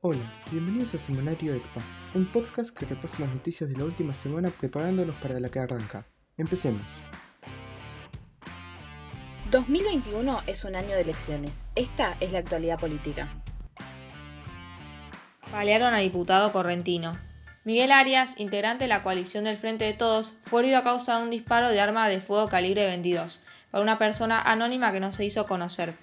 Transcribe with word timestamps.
Hola, 0.00 0.32
bienvenidos 0.52 0.94
a 0.94 0.98
Semanario 0.98 1.54
ECPA, 1.54 1.82
un 2.14 2.24
podcast 2.26 2.70
que 2.70 2.86
repasa 2.86 3.18
las 3.18 3.34
noticias 3.34 3.68
de 3.68 3.76
la 3.76 3.84
última 3.84 4.14
semana 4.14 4.48
preparándonos 4.48 5.16
para 5.16 5.40
la 5.40 5.48
que 5.48 5.58
arranca. 5.58 6.06
Empecemos. 6.36 6.86
2021 9.50 10.42
es 10.46 10.62
un 10.62 10.76
año 10.76 10.90
de 10.90 11.00
elecciones. 11.00 11.50
Esta 11.74 12.16
es 12.20 12.30
la 12.30 12.38
actualidad 12.38 12.78
política. 12.78 13.28
Balearon 15.50 15.92
a 15.92 15.98
diputado 15.98 16.52
correntino. 16.52 17.18
Miguel 17.64 17.90
Arias, 17.90 18.38
integrante 18.38 18.84
de 18.84 18.88
la 18.90 19.02
coalición 19.02 19.42
del 19.42 19.56
Frente 19.56 19.84
de 19.84 19.94
Todos, 19.94 20.34
fue 20.42 20.60
herido 20.60 20.78
a 20.78 20.84
causa 20.84 21.16
de 21.18 21.24
un 21.24 21.30
disparo 21.30 21.70
de 21.70 21.80
arma 21.80 22.08
de 22.08 22.20
fuego 22.20 22.48
calibre 22.48 22.86
22 22.86 23.40
por 23.72 23.80
una 23.80 23.98
persona 23.98 24.40
anónima 24.40 24.92
que 24.92 25.00
no 25.00 25.10
se 25.10 25.24
hizo 25.24 25.44
conocer. 25.46 25.96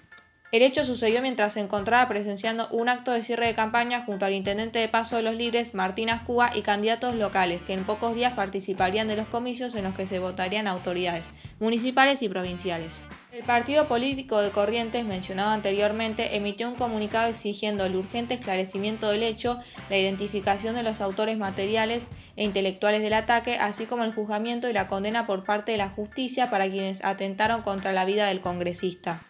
El 0.56 0.62
hecho 0.62 0.84
sucedió 0.84 1.20
mientras 1.20 1.52
se 1.52 1.60
encontraba 1.60 2.08
presenciando 2.08 2.66
un 2.70 2.88
acto 2.88 3.12
de 3.12 3.22
cierre 3.22 3.48
de 3.48 3.52
campaña 3.52 4.04
junto 4.06 4.24
al 4.24 4.32
intendente 4.32 4.78
de 4.78 4.88
Paso 4.88 5.16
de 5.16 5.22
los 5.22 5.34
Libres, 5.34 5.74
Martín 5.74 6.08
Ascúa, 6.08 6.50
y 6.54 6.62
candidatos 6.62 7.14
locales, 7.14 7.60
que 7.60 7.74
en 7.74 7.84
pocos 7.84 8.14
días 8.14 8.32
participarían 8.32 9.06
de 9.06 9.16
los 9.16 9.26
comicios 9.26 9.74
en 9.74 9.84
los 9.84 9.92
que 9.92 10.06
se 10.06 10.18
votarían 10.18 10.66
autoridades 10.66 11.30
municipales 11.60 12.22
y 12.22 12.30
provinciales. 12.30 13.02
El 13.32 13.44
partido 13.44 13.86
político 13.86 14.38
de 14.38 14.50
Corrientes, 14.50 15.04
mencionado 15.04 15.50
anteriormente, 15.50 16.36
emitió 16.36 16.70
un 16.70 16.76
comunicado 16.76 17.28
exigiendo 17.28 17.84
el 17.84 17.94
urgente 17.94 18.32
esclarecimiento 18.32 19.10
del 19.10 19.24
hecho, 19.24 19.60
la 19.90 19.98
identificación 19.98 20.74
de 20.74 20.84
los 20.84 21.02
autores 21.02 21.36
materiales 21.36 22.10
e 22.34 22.44
intelectuales 22.44 23.02
del 23.02 23.12
ataque, 23.12 23.58
así 23.58 23.84
como 23.84 24.04
el 24.04 24.14
juzgamiento 24.14 24.70
y 24.70 24.72
la 24.72 24.88
condena 24.88 25.26
por 25.26 25.44
parte 25.44 25.72
de 25.72 25.78
la 25.78 25.90
justicia 25.90 26.48
para 26.48 26.66
quienes 26.66 27.04
atentaron 27.04 27.60
contra 27.60 27.92
la 27.92 28.06
vida 28.06 28.26
del 28.26 28.40
congresista. 28.40 29.20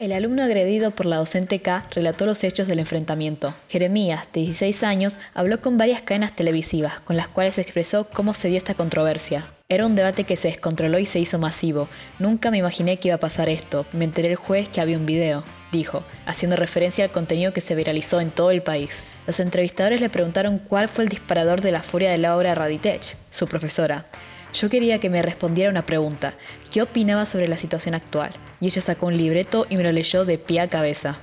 El 0.00 0.12
alumno 0.12 0.44
agredido 0.44 0.92
por 0.92 1.06
la 1.06 1.16
docente 1.16 1.60
K 1.60 1.84
relató 1.90 2.24
los 2.24 2.44
hechos 2.44 2.68
del 2.68 2.78
enfrentamiento. 2.78 3.52
Jeremías, 3.68 4.28
de 4.32 4.42
16 4.42 4.84
años, 4.84 5.18
habló 5.34 5.60
con 5.60 5.76
varias 5.76 6.02
cadenas 6.02 6.36
televisivas, 6.36 7.00
con 7.00 7.16
las 7.16 7.26
cuales 7.26 7.58
expresó 7.58 8.06
cómo 8.08 8.32
se 8.32 8.46
dio 8.46 8.58
esta 8.58 8.74
controversia. 8.74 9.44
Era 9.68 9.86
un 9.86 9.96
debate 9.96 10.22
que 10.22 10.36
se 10.36 10.50
descontroló 10.50 11.00
y 11.00 11.04
se 11.04 11.18
hizo 11.18 11.40
masivo. 11.40 11.88
Nunca 12.20 12.52
me 12.52 12.58
imaginé 12.58 13.00
que 13.00 13.08
iba 13.08 13.16
a 13.16 13.20
pasar 13.20 13.48
esto. 13.48 13.86
Me 13.92 14.04
enteré 14.04 14.28
el 14.28 14.36
jueves 14.36 14.68
que 14.68 14.80
había 14.80 14.98
un 14.98 15.04
video, 15.04 15.42
dijo, 15.72 16.04
haciendo 16.26 16.54
referencia 16.54 17.04
al 17.04 17.10
contenido 17.10 17.52
que 17.52 17.60
se 17.60 17.74
viralizó 17.74 18.20
en 18.20 18.30
todo 18.30 18.52
el 18.52 18.62
país. 18.62 19.04
Los 19.26 19.40
entrevistadores 19.40 20.00
le 20.00 20.10
preguntaron 20.10 20.60
cuál 20.60 20.88
fue 20.88 21.02
el 21.02 21.10
disparador 21.10 21.60
de 21.60 21.72
la 21.72 21.82
furia 21.82 22.12
de 22.12 22.18
la 22.18 22.36
obra 22.36 22.54
Raditech, 22.54 23.16
su 23.32 23.48
profesora. 23.48 24.06
Yo 24.54 24.70
quería 24.70 24.98
que 24.98 25.10
me 25.10 25.22
respondiera 25.22 25.70
una 25.70 25.84
pregunta, 25.84 26.34
¿qué 26.70 26.82
opinaba 26.82 27.26
sobre 27.26 27.48
la 27.48 27.56
situación 27.56 27.94
actual? 27.94 28.32
Y 28.60 28.66
ella 28.66 28.80
sacó 28.80 29.06
un 29.06 29.16
libreto 29.16 29.66
y 29.68 29.76
me 29.76 29.82
lo 29.82 29.92
leyó 29.92 30.24
de 30.24 30.38
pie 30.38 30.60
a 30.60 30.68
cabeza. 30.68 31.18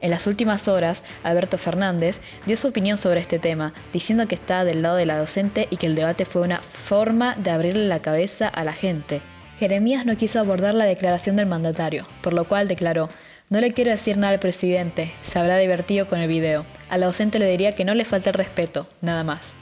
En 0.00 0.10
las 0.10 0.28
últimas 0.28 0.68
horas, 0.68 1.02
Alberto 1.24 1.58
Fernández 1.58 2.20
dio 2.46 2.56
su 2.56 2.68
opinión 2.68 2.96
sobre 2.98 3.20
este 3.20 3.40
tema, 3.40 3.72
diciendo 3.92 4.28
que 4.28 4.36
estaba 4.36 4.64
del 4.64 4.82
lado 4.82 4.96
de 4.96 5.06
la 5.06 5.18
docente 5.18 5.66
y 5.70 5.76
que 5.76 5.86
el 5.86 5.96
debate 5.96 6.24
fue 6.24 6.42
una 6.42 6.62
forma 6.62 7.34
de 7.34 7.50
abrirle 7.50 7.88
la 7.88 8.00
cabeza 8.00 8.46
a 8.46 8.62
la 8.62 8.72
gente. 8.72 9.20
Jeremías 9.58 10.06
no 10.06 10.16
quiso 10.16 10.38
abordar 10.38 10.74
la 10.74 10.84
declaración 10.84 11.34
del 11.34 11.46
mandatario, 11.46 12.06
por 12.22 12.32
lo 12.32 12.44
cual 12.46 12.68
declaró, 12.68 13.08
no 13.50 13.60
le 13.60 13.72
quiero 13.72 13.90
decir 13.90 14.18
nada 14.18 14.34
al 14.34 14.38
presidente, 14.38 15.10
se 15.20 15.38
habrá 15.38 15.56
divertido 15.56 16.06
con 16.06 16.20
el 16.20 16.28
video. 16.28 16.64
A 16.88 16.96
la 16.96 17.06
docente 17.06 17.40
le 17.40 17.50
diría 17.50 17.72
que 17.72 17.84
no 17.84 17.94
le 17.94 18.04
falta 18.04 18.30
el 18.30 18.34
respeto, 18.34 18.86
nada 19.00 19.24
más. 19.24 19.57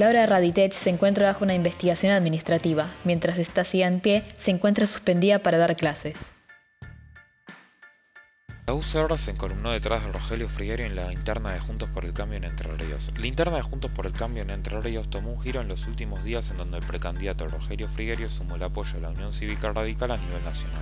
La 0.00 0.08
obra 0.08 0.20
de 0.20 0.26
Raditech 0.28 0.72
se 0.72 0.88
encuentra 0.88 1.26
bajo 1.26 1.44
una 1.44 1.52
investigación 1.52 2.14
administrativa, 2.14 2.88
mientras 3.04 3.36
esta 3.36 3.64
siga 3.64 3.86
en 3.86 4.00
pie, 4.00 4.24
se 4.34 4.50
encuentra 4.50 4.86
suspendida 4.86 5.40
para 5.40 5.58
dar 5.58 5.76
clases. 5.76 6.32
La 8.66 8.72
UCR 8.72 9.18
se 9.18 9.32
encolumnó 9.32 9.72
detrás 9.72 10.02
de 10.02 10.10
Rogelio 10.10 10.48
Frigerio 10.48 10.86
en 10.86 10.96
la 10.96 11.12
interna 11.12 11.52
de 11.52 11.60
Juntos 11.60 11.90
por 11.90 12.06
el 12.06 12.14
Cambio 12.14 12.38
en 12.38 12.44
Entre 12.44 12.74
Ríos. 12.78 13.10
La 13.14 13.26
interna 13.26 13.56
de 13.58 13.62
Juntos 13.62 13.90
por 13.90 14.06
el 14.06 14.14
Cambio 14.14 14.42
en 14.42 14.48
Entre 14.48 14.80
Ríos 14.80 15.10
tomó 15.10 15.32
un 15.32 15.42
giro 15.42 15.60
en 15.60 15.68
los 15.68 15.86
últimos 15.86 16.24
días 16.24 16.50
en 16.50 16.56
donde 16.56 16.78
el 16.78 16.86
precandidato 16.86 17.46
Rogelio 17.46 17.86
Frigerio 17.86 18.30
sumó 18.30 18.56
el 18.56 18.62
apoyo 18.62 18.94
de 18.94 19.02
la 19.02 19.10
Unión 19.10 19.34
Cívica 19.34 19.70
Radical 19.70 20.12
a 20.12 20.16
nivel 20.16 20.42
nacional. 20.42 20.80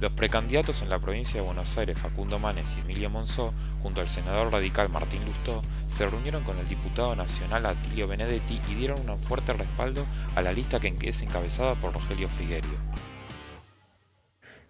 Los 0.00 0.12
precandidatos 0.12 0.82
en 0.82 0.90
la 0.90 1.00
provincia 1.00 1.40
de 1.40 1.46
Buenos 1.46 1.76
Aires, 1.76 1.98
Facundo 1.98 2.38
Manes 2.38 2.76
y 2.76 2.80
Emilio 2.80 3.10
Monzó, 3.10 3.52
junto 3.82 4.00
al 4.00 4.06
senador 4.06 4.52
radical 4.52 4.88
Martín 4.88 5.24
Lustó, 5.24 5.60
se 5.88 6.06
reunieron 6.06 6.44
con 6.44 6.56
el 6.58 6.68
diputado 6.68 7.16
nacional 7.16 7.66
Atilio 7.66 8.06
Benedetti 8.06 8.60
y 8.68 8.74
dieron 8.76 9.10
un 9.10 9.20
fuerte 9.20 9.52
respaldo 9.54 10.06
a 10.36 10.42
la 10.42 10.52
lista 10.52 10.78
que 10.78 10.94
es 11.02 11.22
encabezada 11.22 11.74
por 11.74 11.94
Rogelio 11.94 12.28
Frigerio. 12.28 12.78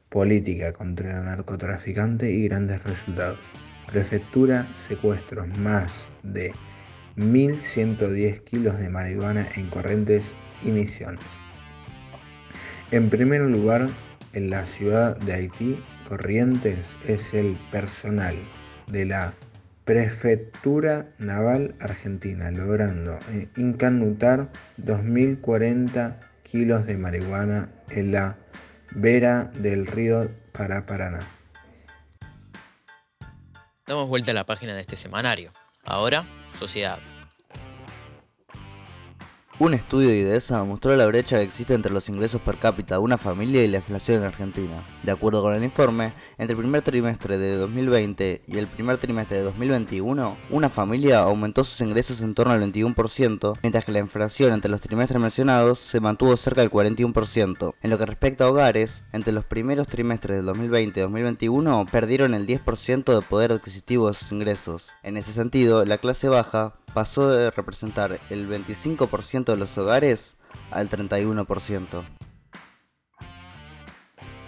Política 0.08 0.72
contra 0.72 1.18
el 1.18 1.24
narcotraficante 1.26 2.30
y 2.30 2.48
grandes 2.48 2.82
resultados. 2.84 3.40
Prefectura, 3.86 4.66
secuestros, 4.88 5.46
más 5.58 6.08
de 6.22 6.54
1.110 7.18 8.44
kilos 8.44 8.78
de 8.78 8.88
marihuana 8.88 9.46
en 9.56 9.68
Corrientes 9.68 10.34
y 10.64 10.68
Misiones. 10.70 11.24
En 12.90 13.10
primer 13.10 13.42
lugar, 13.42 13.90
en 14.38 14.50
la 14.50 14.64
ciudad 14.66 15.16
de 15.16 15.34
Haití, 15.34 15.84
Corrientes 16.08 16.96
es 17.06 17.34
el 17.34 17.58
personal 17.72 18.36
de 18.86 19.04
la 19.04 19.34
Prefectura 19.84 21.08
Naval 21.18 21.74
Argentina, 21.80 22.50
logrando 22.50 23.18
eh, 23.32 23.48
incanutar 23.56 24.48
2.040 24.80 26.20
kilos 26.44 26.86
de 26.86 26.96
marihuana 26.96 27.68
en 27.90 28.12
la 28.12 28.36
vera 28.92 29.44
del 29.54 29.86
río 29.86 30.30
Paraparaná. 30.52 31.26
Damos 33.86 34.08
vuelta 34.08 34.30
a 34.30 34.34
la 34.34 34.46
página 34.46 34.74
de 34.74 34.82
este 34.82 34.94
semanario. 34.94 35.50
Ahora, 35.82 36.24
sociedad. 36.58 37.00
Un 39.60 39.74
estudio 39.74 40.10
de 40.10 40.18
IDESA 40.18 40.62
mostró 40.62 40.94
la 40.94 41.06
brecha 41.06 41.36
que 41.36 41.42
existe 41.42 41.74
entre 41.74 41.92
los 41.92 42.08
ingresos 42.08 42.40
per 42.40 42.60
cápita 42.60 42.94
de 42.94 43.00
una 43.00 43.18
familia 43.18 43.64
y 43.64 43.66
la 43.66 43.78
inflación 43.78 44.18
en 44.18 44.28
Argentina. 44.28 44.86
De 45.02 45.10
acuerdo 45.10 45.42
con 45.42 45.52
el 45.52 45.64
informe, 45.64 46.12
entre 46.38 46.54
el 46.54 46.60
primer 46.60 46.82
trimestre 46.82 47.38
de 47.38 47.56
2020 47.56 48.42
y 48.46 48.56
el 48.56 48.68
primer 48.68 48.98
trimestre 48.98 49.38
de 49.38 49.42
2021, 49.42 50.36
una 50.50 50.70
familia 50.70 51.22
aumentó 51.22 51.64
sus 51.64 51.80
ingresos 51.80 52.20
en 52.20 52.34
torno 52.34 52.52
al 52.52 52.62
21%, 52.72 53.58
mientras 53.60 53.84
que 53.84 53.90
la 53.90 53.98
inflación 53.98 54.52
entre 54.52 54.70
los 54.70 54.80
trimestres 54.80 55.20
mencionados 55.20 55.80
se 55.80 55.98
mantuvo 55.98 56.36
cerca 56.36 56.60
del 56.60 56.70
41%. 56.70 57.74
En 57.82 57.90
lo 57.90 57.98
que 57.98 58.06
respecta 58.06 58.44
a 58.44 58.50
hogares, 58.50 59.02
entre 59.12 59.32
los 59.32 59.44
primeros 59.44 59.88
trimestres 59.88 60.36
del 60.36 60.46
2020 60.46 61.00
y 61.00 61.02
2021 61.02 61.86
perdieron 61.90 62.34
el 62.34 62.46
10% 62.46 63.12
de 63.12 63.22
poder 63.22 63.50
adquisitivo 63.50 64.06
de 64.06 64.14
sus 64.14 64.30
ingresos. 64.30 64.90
En 65.02 65.16
ese 65.16 65.32
sentido, 65.32 65.84
la 65.84 65.98
clase 65.98 66.28
baja 66.28 66.74
pasó 66.94 67.28
de 67.30 67.50
representar 67.50 68.20
el 68.30 68.48
25% 68.48 69.44
de 69.44 69.56
los 69.56 69.76
hogares 69.78 70.36
al 70.70 70.88
31%. 70.88 72.04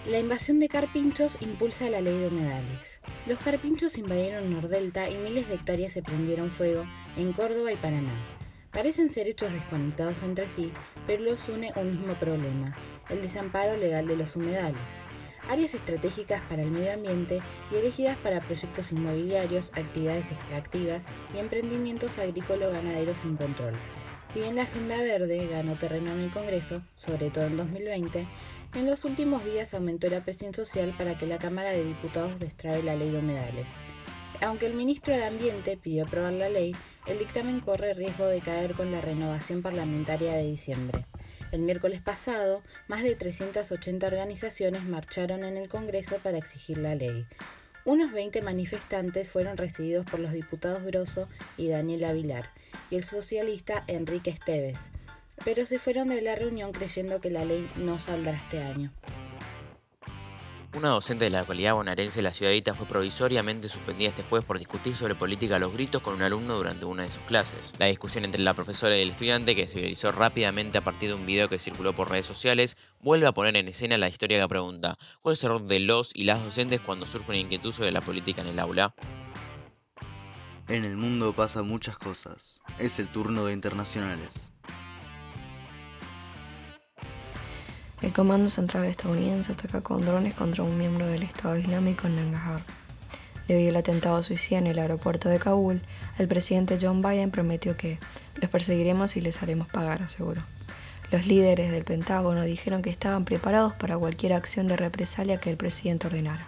La 0.05 0.19
invasión 0.19 0.59
de 0.59 0.67
carpinchos 0.67 1.37
impulsa 1.41 1.89
la 1.89 2.01
ley 2.01 2.17
de 2.17 2.27
humedales. 2.27 2.99
Los 3.27 3.37
carpinchos 3.39 3.97
invadieron 3.97 4.51
Nordelta 4.51 5.09
y 5.09 5.17
miles 5.17 5.47
de 5.47 5.55
hectáreas 5.55 5.93
se 5.93 6.01
prendieron 6.01 6.49
fuego 6.49 6.85
en 7.17 7.33
Córdoba 7.33 7.71
y 7.71 7.75
Paraná. 7.75 8.13
Parecen 8.71 9.09
ser 9.09 9.27
hechos 9.27 9.51
desconectados 9.51 10.23
entre 10.23 10.49
sí, 10.49 10.71
pero 11.05 11.23
los 11.23 11.47
une 11.49 11.71
un 11.75 11.97
mismo 11.97 12.15
problema, 12.15 12.75
el 13.09 13.21
desamparo 13.21 13.77
legal 13.77 14.07
de 14.07 14.15
los 14.15 14.35
humedales 14.35 14.79
áreas 15.49 15.73
estratégicas 15.73 16.41
para 16.49 16.61
el 16.61 16.71
medio 16.71 16.93
ambiente 16.93 17.39
y 17.71 17.75
elegidas 17.75 18.17
para 18.17 18.39
proyectos 18.39 18.91
inmobiliarios, 18.91 19.71
actividades 19.75 20.31
extractivas 20.31 21.05
y 21.35 21.39
emprendimientos 21.39 22.17
agrícola-ganaderos 22.19 23.17
sin 23.19 23.37
control. 23.37 23.73
Si 24.33 24.39
bien 24.39 24.55
la 24.55 24.63
Agenda 24.63 24.97
Verde 24.97 25.47
ganó 25.47 25.75
terreno 25.75 26.13
en 26.13 26.21
el 26.21 26.31
Congreso, 26.31 26.81
sobre 26.95 27.29
todo 27.29 27.47
en 27.47 27.57
2020, 27.57 28.25
en 28.75 28.85
los 28.85 29.03
últimos 29.03 29.43
días 29.43 29.73
aumentó 29.73 30.07
la 30.07 30.23
presión 30.23 30.53
social 30.53 30.93
para 30.97 31.17
que 31.17 31.27
la 31.27 31.37
Cámara 31.37 31.71
de 31.71 31.83
Diputados 31.83 32.39
destrabe 32.39 32.81
la 32.81 32.95
ley 32.95 33.09
de 33.09 33.19
humedales. 33.19 33.67
Aunque 34.39 34.67
el 34.67 34.73
ministro 34.73 35.13
de 35.15 35.25
Ambiente 35.25 35.75
pidió 35.75 36.05
aprobar 36.05 36.33
la 36.33 36.47
ley, 36.47 36.73
el 37.05 37.19
dictamen 37.19 37.59
corre 37.59 37.93
riesgo 37.93 38.25
de 38.25 38.39
caer 38.39 38.73
con 38.73 38.91
la 38.91 39.01
renovación 39.01 39.61
parlamentaria 39.61 40.33
de 40.33 40.43
diciembre. 40.43 41.05
El 41.51 41.61
miércoles 41.61 42.01
pasado, 42.01 42.63
más 42.87 43.03
de 43.03 43.15
380 43.15 44.07
organizaciones 44.07 44.83
marcharon 44.83 45.43
en 45.43 45.57
el 45.57 45.67
Congreso 45.67 46.17
para 46.23 46.37
exigir 46.37 46.77
la 46.77 46.95
ley. 46.95 47.25
Unos 47.83 48.11
20 48.11 48.41
manifestantes 48.41 49.27
fueron 49.27 49.57
recibidos 49.57 50.05
por 50.05 50.19
los 50.19 50.31
diputados 50.31 50.83
Grosso 50.83 51.27
y 51.57 51.67
Daniel 51.67 52.05
Avilar 52.05 52.49
y 52.89 52.95
el 52.95 53.03
socialista 53.03 53.83
Enrique 53.87 54.29
Esteves, 54.29 54.77
pero 55.43 55.65
se 55.65 55.79
fueron 55.79 56.09
de 56.09 56.21
la 56.21 56.35
reunión 56.35 56.71
creyendo 56.71 57.19
que 57.19 57.31
la 57.31 57.43
ley 57.43 57.69
no 57.75 57.99
saldrá 57.99 58.33
este 58.33 58.61
año. 58.61 58.91
Una 60.73 60.87
docente 60.87 61.25
de 61.25 61.31
la 61.31 61.41
localidad 61.41 61.73
bonaerense 61.73 62.19
de 62.19 62.23
la 62.23 62.31
ciudadita 62.31 62.73
fue 62.73 62.87
provisoriamente 62.87 63.67
suspendida 63.67 64.07
este 64.07 64.23
jueves 64.23 64.45
por 64.45 64.57
discutir 64.57 64.95
sobre 64.95 65.15
política 65.15 65.57
a 65.57 65.59
los 65.59 65.73
gritos 65.73 66.01
con 66.01 66.13
un 66.13 66.21
alumno 66.21 66.55
durante 66.55 66.85
una 66.85 67.03
de 67.03 67.11
sus 67.11 67.21
clases. 67.23 67.73
La 67.77 67.87
discusión 67.87 68.23
entre 68.23 68.41
la 68.41 68.53
profesora 68.53 68.97
y 68.97 69.01
el 69.01 69.09
estudiante, 69.09 69.53
que 69.53 69.67
se 69.67 69.79
viralizó 69.79 70.13
rápidamente 70.13 70.77
a 70.77 70.83
partir 70.83 71.09
de 71.09 71.15
un 71.15 71.25
video 71.25 71.49
que 71.49 71.59
circuló 71.59 71.93
por 71.93 72.09
redes 72.09 72.25
sociales, 72.25 72.77
vuelve 73.01 73.27
a 73.27 73.33
poner 73.33 73.57
en 73.57 73.67
escena 73.67 73.97
la 73.97 74.07
historia 74.07 74.39
que 74.39 74.47
pregunta, 74.47 74.95
¿cuál 75.21 75.33
es 75.33 75.43
el 75.43 75.49
rol 75.49 75.67
de 75.67 75.81
los 75.81 76.11
y 76.15 76.23
las 76.23 76.41
docentes 76.41 76.79
cuando 76.79 77.05
surge 77.05 77.31
una 77.31 77.39
inquietud 77.39 77.73
sobre 77.73 77.91
la 77.91 77.99
política 77.99 78.39
en 78.39 78.47
el 78.47 78.59
aula? 78.59 78.95
En 80.69 80.85
el 80.85 80.95
mundo 80.95 81.33
pasan 81.33 81.67
muchas 81.67 81.97
cosas. 81.97 82.61
Es 82.79 82.97
el 82.97 83.09
turno 83.09 83.43
de 83.45 83.51
internacionales. 83.51 84.51
El 88.01 88.13
Comando 88.13 88.49
Central 88.49 88.85
estadounidense 88.85 89.51
ataca 89.51 89.81
con 89.81 90.01
drones 90.01 90.33
contra 90.33 90.63
un 90.63 90.75
miembro 90.75 91.05
del 91.05 91.21
Estado 91.21 91.55
Islámico 91.55 92.07
en 92.07 92.15
Nangarhar. 92.15 92.61
Debido 93.47 93.69
al 93.69 93.75
atentado 93.75 94.23
suicida 94.23 94.57
en 94.57 94.65
el 94.65 94.79
aeropuerto 94.79 95.29
de 95.29 95.37
Kabul, 95.37 95.81
el 96.17 96.27
presidente 96.27 96.79
John 96.81 97.03
Biden 97.03 97.29
prometió 97.29 97.77
que 97.77 97.99
los 98.41 98.49
perseguiremos 98.49 99.17
y 99.17 99.21
les 99.21 99.43
haremos 99.43 99.67
pagar, 99.67 100.01
aseguró. 100.01 100.41
Los 101.11 101.27
líderes 101.27 101.71
del 101.71 101.83
Pentágono 101.83 102.41
dijeron 102.43 102.81
que 102.81 102.89
estaban 102.89 103.23
preparados 103.23 103.73
para 103.73 103.97
cualquier 103.97 104.33
acción 104.33 104.67
de 104.67 104.77
represalia 104.77 105.37
que 105.37 105.51
el 105.51 105.57
presidente 105.57 106.07
ordenara. 106.07 106.47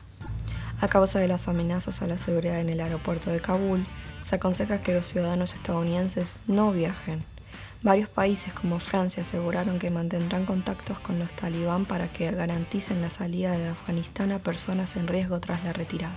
A 0.81 0.87
causa 0.87 1.19
de 1.19 1.27
las 1.27 1.47
amenazas 1.47 2.01
a 2.01 2.07
la 2.07 2.17
seguridad 2.17 2.61
en 2.61 2.69
el 2.69 2.81
aeropuerto 2.81 3.29
de 3.29 3.41
Kabul, 3.41 3.85
se 4.23 4.37
aconseja 4.37 4.81
que 4.81 4.93
los 4.93 5.05
ciudadanos 5.05 5.53
estadounidenses 5.53 6.39
no 6.47 6.71
viajen. 6.71 7.23
Varios 7.83 8.07
países 8.07 8.53
como 8.53 8.79
Francia 8.79 9.23
aseguraron 9.23 9.77
que 9.77 9.89
mantendrán 9.89 10.45
contactos 10.45 10.97
con 10.99 11.19
los 11.19 11.29
talibán 11.33 11.85
para 11.85 12.11
que 12.13 12.31
garanticen 12.31 13.01
la 13.01 13.09
salida 13.09 13.57
de 13.57 13.67
Afganistán 13.67 14.31
a 14.31 14.39
personas 14.39 14.95
en 14.95 15.05
riesgo 15.05 15.41
tras 15.41 15.65
la 15.65 15.73
retirada. 15.73 16.15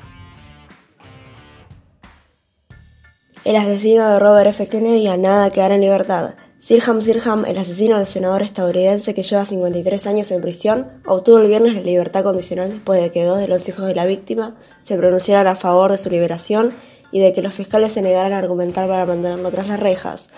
El 3.45 3.57
asesino 3.57 4.09
de 4.09 4.19
Robert 4.21 4.51
F. 4.51 4.69
Kennedy 4.69 5.09
a 5.09 5.17
nada 5.17 5.51
quedar 5.51 5.73
en 5.73 5.81
libertad. 5.81 6.37
Sirham 6.61 7.03
Sirham, 7.03 7.45
el 7.45 7.59
asesino 7.59 7.97
del 7.97 8.07
senador 8.07 8.43
estadounidense 8.43 9.13
que 9.13 9.25
lleva 9.25 9.45
53 9.45 10.07
años 10.07 10.31
en 10.31 10.43
prisión, 10.43 10.87
obtuvo 11.05 11.39
el 11.39 11.49
viernes 11.49 11.75
la 11.75 11.83
libertad 11.83 12.23
condicional 12.23 12.71
después 12.71 13.03
de 13.03 13.11
que 13.11 13.25
dos 13.25 13.41
de 13.41 13.49
los 13.49 13.69
hijos 13.69 13.87
de 13.87 13.95
la 13.97 14.07
víctima 14.07 14.57
se 14.83 14.97
pronunciaran 14.97 15.49
a 15.49 15.57
favor 15.57 15.91
de 15.91 15.99
su 15.99 16.11
liberación 16.11 16.73
y 17.11 17.21
de 17.21 17.33
que 17.33 17.43
los 17.43 17.55
fiscales 17.55 17.93
se 17.93 18.03
negaran 18.03 18.33
a 18.33 18.39
argumentar 18.39 18.89
para 18.89 19.07
mantenerlo 19.07 19.51
tras 19.51 19.67
las 19.67 19.81
rejas. 19.81 20.31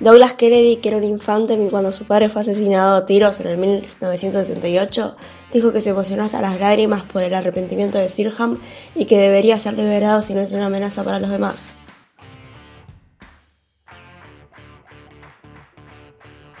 Douglas 0.00 0.34
Kennedy, 0.34 0.78
que 0.78 0.88
era 0.88 0.98
un 0.98 1.04
infante 1.04 1.56
cuando 1.70 1.92
su 1.92 2.04
padre 2.04 2.28
fue 2.28 2.42
asesinado 2.42 2.96
a 2.96 3.06
tiros 3.06 3.38
en 3.38 3.46
el 3.46 3.58
1968, 3.58 5.16
dijo 5.52 5.72
que 5.72 5.80
se 5.80 5.90
emocionó 5.90 6.24
hasta 6.24 6.42
las 6.42 6.58
lágrimas 6.58 7.04
por 7.04 7.22
el 7.22 7.32
arrepentimiento 7.32 7.98
de 7.98 8.08
Sirham 8.08 8.58
y 8.96 9.04
que 9.04 9.16
debería 9.18 9.56
ser 9.56 9.74
liberado 9.74 10.20
si 10.20 10.34
no 10.34 10.40
es 10.40 10.52
una 10.52 10.66
amenaza 10.66 11.04
para 11.04 11.20
los 11.20 11.30
demás. 11.30 11.76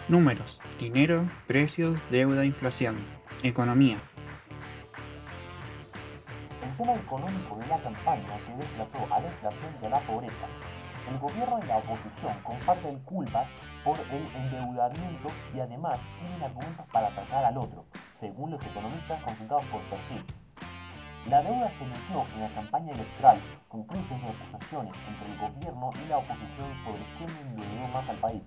Números, 0.06 0.60
dinero, 0.78 1.28
precios, 1.48 1.98
deuda, 2.10 2.44
inflación, 2.44 3.04
economía. 3.42 4.00
El 6.62 6.76
tema 6.76 6.94
económico 6.94 7.56
de 7.56 7.66
la 7.66 7.82
campaña 7.82 8.38
que 8.46 8.56
desplazó 8.58 9.12
a 9.12 9.20
la 9.20 9.26
inflación 9.26 9.80
de 9.82 9.90
la 9.90 9.98
pobreza. 10.00 10.46
El 11.08 11.18
gobierno 11.18 11.58
y 11.62 11.66
la 11.66 11.78
oposición 11.78 12.32
comparten 12.42 12.98
culpas 13.00 13.48
por 13.84 13.98
el 14.00 14.26
endeudamiento 14.36 15.28
y 15.54 15.60
además 15.60 15.98
tienen 16.18 16.42
argumentos 16.42 16.86
para 16.92 17.08
atacar 17.08 17.44
al 17.44 17.58
otro, 17.58 17.84
según 18.18 18.52
los 18.52 18.64
economistas 18.64 19.22
consultados 19.22 19.66
por 19.66 19.82
perfil. 19.82 20.24
La 21.28 21.42
deuda 21.42 21.70
se 21.70 21.84
metió 21.84 22.24
en 22.34 22.40
la 22.42 22.48
campaña 22.54 22.92
electoral 22.92 23.38
con 23.68 23.84
cruces 23.84 24.22
de 24.22 24.28
acusaciones 24.28 24.94
entre 25.08 25.32
el 25.32 25.38
gobierno 25.38 25.90
y 26.04 26.08
la 26.08 26.18
oposición 26.18 26.74
sobre 26.84 27.02
quién 27.16 27.30
endeudó 27.46 27.88
más 27.88 28.08
al 28.08 28.16
país 28.16 28.44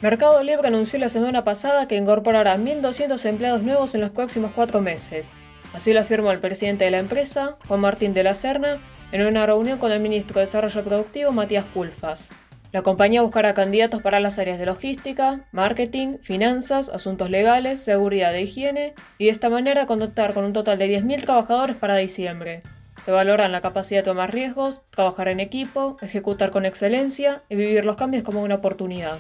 Mercado 0.02 0.42
Libre 0.44 0.70
anunció 0.70 0.98
la 0.98 1.10
semana 1.10 1.44
pasada 1.44 1.90
que 1.90 1.98
incorporará 1.98 2.56
1.200 2.58 3.26
empleados 3.26 3.64
nuevos 3.64 3.94
en 3.96 4.00
los 4.00 4.12
próximos 4.12 4.52
cuatro 4.56 4.80
meses. 4.80 5.30
Así 5.74 5.92
lo 5.92 6.00
afirmó 6.00 6.32
el 6.32 6.40
presidente 6.40 6.86
de 6.86 6.92
la 6.92 7.00
empresa, 7.00 7.58
Juan 7.68 7.82
Martín 7.82 8.14
de 8.14 8.24
la 8.24 8.34
Serna, 8.34 8.80
en 9.12 9.26
una 9.26 9.46
reunión 9.46 9.78
con 9.78 9.92
el 9.92 10.00
ministro 10.00 10.36
de 10.36 10.46
Desarrollo 10.46 10.86
Productivo, 10.86 11.34
Matías 11.34 11.66
Culfas. 11.74 12.30
La 12.72 12.82
compañía 12.82 13.24
buscará 13.24 13.54
candidatos 13.54 14.02
para 14.02 14.22
las 14.22 14.40
áreas 14.40 14.58
de 14.58 14.68
logística, 14.68 15.42
marketing, 15.52 16.20
finanzas, 16.22 16.88
asuntos 16.88 17.30
legales, 17.30 17.82
seguridad 17.82 18.34
e 18.34 18.44
higiene, 18.44 18.94
y 19.18 19.26
de 19.26 19.32
esta 19.32 19.50
manera 19.50 19.86
contar 19.86 20.34
con 20.34 20.46
un 20.46 20.54
total 20.54 20.78
de 20.78 20.98
10.000 20.98 21.24
trabajadores 21.26 21.76
para 21.76 21.98
diciembre. 21.98 22.64
Se 23.04 23.12
valoran 23.12 23.52
la 23.52 23.60
capacidad 23.60 24.00
de 24.00 24.06
tomar 24.06 24.34
riesgos, 24.34 24.82
trabajar 24.92 25.28
en 25.28 25.42
equipo, 25.42 25.98
ejecutar 26.02 26.52
con 26.52 26.66
excelencia 26.66 27.42
y 27.50 27.58
vivir 27.58 27.84
los 27.84 27.98
cambios 27.98 28.24
como 28.24 28.42
una 28.42 28.56
oportunidad. 28.56 29.18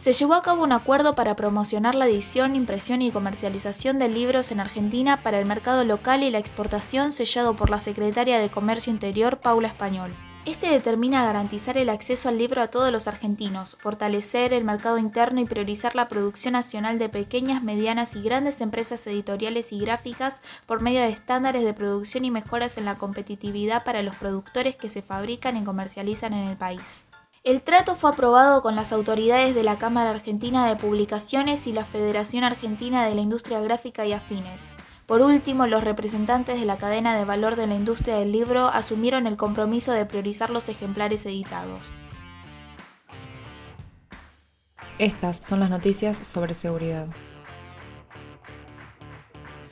Se 0.00 0.14
llevó 0.14 0.32
a 0.32 0.40
cabo 0.40 0.64
un 0.64 0.72
acuerdo 0.72 1.14
para 1.14 1.36
promocionar 1.36 1.94
la 1.94 2.06
edición, 2.06 2.56
impresión 2.56 3.02
y 3.02 3.10
comercialización 3.10 3.98
de 3.98 4.08
libros 4.08 4.50
en 4.50 4.58
Argentina 4.58 5.22
para 5.22 5.38
el 5.38 5.44
mercado 5.44 5.84
local 5.84 6.22
y 6.22 6.30
la 6.30 6.38
exportación 6.38 7.12
sellado 7.12 7.54
por 7.54 7.68
la 7.68 7.78
secretaria 7.78 8.38
de 8.38 8.50
Comercio 8.50 8.90
Interior 8.90 9.40
Paula 9.40 9.68
Español. 9.68 10.14
Este 10.46 10.68
determina 10.68 11.26
garantizar 11.26 11.76
el 11.76 11.90
acceso 11.90 12.30
al 12.30 12.38
libro 12.38 12.62
a 12.62 12.68
todos 12.68 12.90
los 12.90 13.08
argentinos, 13.08 13.76
fortalecer 13.78 14.54
el 14.54 14.64
mercado 14.64 14.96
interno 14.96 15.42
y 15.42 15.44
priorizar 15.44 15.94
la 15.94 16.08
producción 16.08 16.54
nacional 16.54 16.98
de 16.98 17.10
pequeñas, 17.10 17.62
medianas 17.62 18.16
y 18.16 18.22
grandes 18.22 18.62
empresas 18.62 19.06
editoriales 19.06 19.70
y 19.70 19.80
gráficas 19.80 20.40
por 20.64 20.80
medio 20.80 21.00
de 21.02 21.10
estándares 21.10 21.62
de 21.62 21.74
producción 21.74 22.24
y 22.24 22.30
mejoras 22.30 22.78
en 22.78 22.86
la 22.86 22.96
competitividad 22.96 23.84
para 23.84 24.00
los 24.00 24.16
productores 24.16 24.76
que 24.76 24.88
se 24.88 25.02
fabrican 25.02 25.58
y 25.58 25.62
comercializan 25.62 26.32
en 26.32 26.48
el 26.48 26.56
país. 26.56 27.04
El 27.42 27.62
trato 27.62 27.94
fue 27.94 28.10
aprobado 28.10 28.60
con 28.60 28.76
las 28.76 28.92
autoridades 28.92 29.54
de 29.54 29.64
la 29.64 29.78
Cámara 29.78 30.10
Argentina 30.10 30.66
de 30.66 30.76
Publicaciones 30.76 31.66
y 31.66 31.72
la 31.72 31.86
Federación 31.86 32.44
Argentina 32.44 33.06
de 33.06 33.14
la 33.14 33.22
Industria 33.22 33.60
Gráfica 33.60 34.04
y 34.04 34.12
Afines. 34.12 34.74
Por 35.06 35.22
último, 35.22 35.66
los 35.66 35.82
representantes 35.82 36.60
de 36.60 36.66
la 36.66 36.76
cadena 36.76 37.16
de 37.16 37.24
valor 37.24 37.56
de 37.56 37.66
la 37.66 37.76
industria 37.76 38.18
del 38.18 38.30
libro 38.30 38.66
asumieron 38.66 39.26
el 39.26 39.38
compromiso 39.38 39.92
de 39.92 40.04
priorizar 40.04 40.50
los 40.50 40.68
ejemplares 40.68 41.24
editados. 41.24 41.94
Estas 44.98 45.38
son 45.38 45.60
las 45.60 45.70
noticias 45.70 46.18
sobre 46.30 46.52
seguridad. 46.52 47.06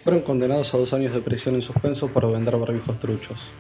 Fueron 0.03 0.23
condenados 0.23 0.73
a 0.73 0.79
dos 0.79 0.95
años 0.95 1.13
de 1.13 1.21
prisión 1.21 1.55
en 1.55 1.61
suspenso 1.61 2.09
por 2.09 2.33
vender 2.33 2.57
barbijos 2.57 2.99
truchos. 2.99 3.53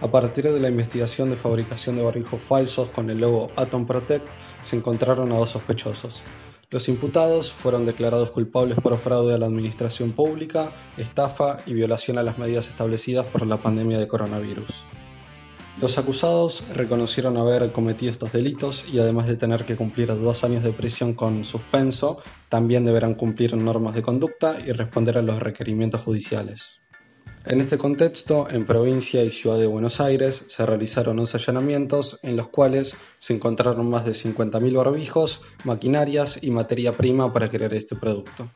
A 0.00 0.10
partir 0.10 0.44
de 0.44 0.60
la 0.60 0.68
investigación 0.68 1.30
de 1.30 1.36
fabricación 1.36 1.96
de 1.96 2.02
barbijos 2.02 2.40
falsos 2.42 2.90
con 2.90 3.10
el 3.10 3.20
logo 3.20 3.50
Atom 3.56 3.86
Protect, 3.86 4.26
se 4.62 4.76
encontraron 4.76 5.30
a 5.32 5.38
dos 5.38 5.50
sospechosos. 5.50 6.22
Los 6.70 6.88
imputados 6.88 7.52
fueron 7.52 7.84
declarados 7.84 8.32
culpables 8.32 8.76
por 8.82 8.98
fraude 8.98 9.34
a 9.34 9.38
la 9.38 9.46
administración 9.46 10.12
pública, 10.12 10.72
estafa 10.96 11.58
y 11.66 11.74
violación 11.74 12.18
a 12.18 12.22
las 12.24 12.38
medidas 12.38 12.68
establecidas 12.68 13.26
por 13.26 13.46
la 13.46 13.58
pandemia 13.58 13.98
de 13.98 14.08
coronavirus. 14.08 14.66
Los 15.80 15.98
acusados 15.98 16.64
reconocieron 16.72 17.36
haber 17.36 17.70
cometido 17.72 18.10
estos 18.10 18.32
delitos 18.32 18.84
y 18.92 18.98
además 18.98 19.26
de 19.26 19.36
tener 19.36 19.64
que 19.64 19.76
cumplir 19.76 20.08
dos 20.08 20.44
años 20.44 20.62
de 20.62 20.72
prisión 20.72 21.14
con 21.14 21.44
suspenso, 21.44 22.18
también 22.48 22.84
deberán 22.84 23.14
cumplir 23.14 23.56
normas 23.56 23.94
de 23.94 24.02
conducta 24.02 24.56
y 24.66 24.72
responder 24.72 25.18
a 25.18 25.22
los 25.22 25.40
requerimientos 25.40 26.00
judiciales. 26.02 26.83
En 27.46 27.60
este 27.60 27.76
contexto, 27.76 28.48
en 28.48 28.64
provincia 28.64 29.22
y 29.22 29.28
ciudad 29.28 29.58
de 29.58 29.66
Buenos 29.66 30.00
Aires 30.00 30.44
se 30.46 30.64
realizaron 30.64 31.18
11 31.18 31.36
allanamientos 31.36 32.18
en 32.22 32.36
los 32.36 32.48
cuales 32.48 32.96
se 33.18 33.34
encontraron 33.34 33.90
más 33.90 34.06
de 34.06 34.12
50.000 34.12 34.74
barbijos, 34.74 35.42
maquinarias 35.62 36.42
y 36.42 36.50
materia 36.50 36.92
prima 36.92 37.34
para 37.34 37.50
crear 37.50 37.74
este 37.74 37.96
producto. 37.96 38.48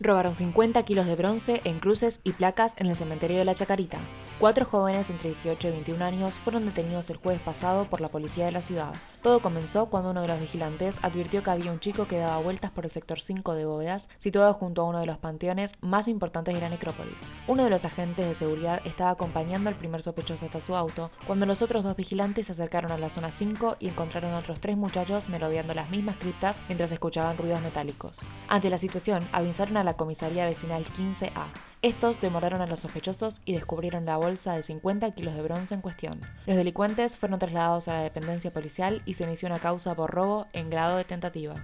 Robaron 0.00 0.36
50 0.36 0.84
kilos 0.84 1.06
de 1.06 1.14
bronce 1.14 1.62
en 1.64 1.78
cruces 1.78 2.20
y 2.24 2.32
placas 2.32 2.74
en 2.76 2.88
el 2.88 2.96
cementerio 2.96 3.38
de 3.38 3.46
la 3.46 3.54
Chacarita. 3.54 3.98
Cuatro 4.38 4.64
jóvenes 4.64 5.08
entre 5.08 5.30
18 5.30 5.68
y 5.68 5.70
21 5.70 6.04
años 6.04 6.34
fueron 6.34 6.64
detenidos 6.64 7.08
el 7.10 7.16
jueves 7.16 7.40
pasado 7.42 7.84
por 7.84 8.00
la 8.00 8.08
policía 8.08 8.46
de 8.46 8.52
la 8.52 8.62
ciudad. 8.62 8.92
Todo 9.22 9.40
comenzó 9.40 9.86
cuando 9.86 10.10
uno 10.10 10.22
de 10.22 10.28
los 10.28 10.40
vigilantes 10.40 10.96
advirtió 11.02 11.44
que 11.44 11.50
había 11.50 11.70
un 11.70 11.78
chico 11.78 12.08
que 12.08 12.18
daba 12.18 12.38
vueltas 12.38 12.72
por 12.72 12.84
el 12.84 12.90
sector 12.90 13.20
5 13.20 13.54
de 13.54 13.66
bóvedas, 13.66 14.08
situado 14.18 14.54
junto 14.54 14.82
a 14.82 14.86
uno 14.86 14.98
de 14.98 15.06
los 15.06 15.18
panteones 15.18 15.72
más 15.80 16.08
importantes 16.08 16.54
de 16.54 16.60
la 16.60 16.70
necrópolis. 16.70 17.14
Uno 17.46 17.62
de 17.62 17.70
los 17.70 17.84
agentes 17.84 18.26
de 18.26 18.34
seguridad 18.34 18.80
estaba 18.84 19.10
acompañando 19.10 19.68
al 19.68 19.76
primer 19.76 20.02
sospechoso 20.02 20.46
hasta 20.46 20.60
su 20.60 20.74
auto, 20.74 21.12
cuando 21.26 21.46
los 21.46 21.62
otros 21.62 21.84
dos 21.84 21.94
vigilantes 21.94 22.46
se 22.46 22.52
acercaron 22.52 22.90
a 22.90 22.98
la 22.98 23.10
zona 23.10 23.30
5 23.30 23.76
y 23.78 23.88
encontraron 23.88 24.32
a 24.32 24.38
otros 24.38 24.58
tres 24.58 24.76
muchachos 24.76 25.28
merodeando 25.28 25.72
las 25.72 25.88
mismas 25.90 26.16
criptas 26.16 26.60
mientras 26.66 26.90
escuchaban 26.90 27.38
ruidos 27.38 27.60
metálicos. 27.62 28.16
Ante 28.48 28.70
la 28.70 28.78
situación, 28.78 29.28
avisaron 29.30 29.76
a 29.76 29.84
la 29.84 29.94
comisaría 29.94 30.46
vecinal 30.46 30.84
15A. 30.84 31.71
Estos 31.82 32.20
demoraron 32.20 32.60
a 32.60 32.66
los 32.68 32.78
sospechosos 32.78 33.40
y 33.44 33.54
descubrieron 33.54 34.04
la 34.04 34.16
bolsa 34.16 34.52
de 34.52 34.62
50 34.62 35.10
kilos 35.16 35.34
de 35.34 35.42
bronce 35.42 35.74
en 35.74 35.80
cuestión. 35.80 36.20
Los 36.46 36.56
delincuentes 36.56 37.16
fueron 37.16 37.40
trasladados 37.40 37.88
a 37.88 37.94
la 37.94 38.02
dependencia 38.02 38.52
policial 38.52 39.02
y 39.04 39.14
se 39.14 39.24
inició 39.24 39.48
una 39.48 39.58
causa 39.58 39.96
por 39.96 40.12
robo 40.12 40.46
en 40.52 40.70
grado 40.70 40.96
de 40.96 41.04
tentativa. 41.04 41.54